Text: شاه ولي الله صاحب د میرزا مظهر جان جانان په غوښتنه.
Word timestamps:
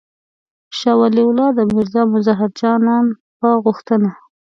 شاه 0.77 0.97
ولي 0.99 1.21
الله 1.27 1.47
صاحب 1.55 1.69
د 1.69 1.73
میرزا 1.73 2.01
مظهر 2.13 2.49
جان 2.59 2.59
جانان 2.59 3.05
په 3.39 3.47
غوښتنه. 3.63 4.09